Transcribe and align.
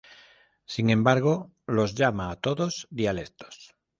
Sin 0.65 0.89
embargo, 0.89 1.51
los 1.67 1.93
llama 1.93 2.31
a 2.31 2.35
todos 2.35 2.87
dialectos. 2.89 3.75